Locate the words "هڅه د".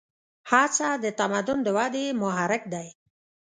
0.51-1.05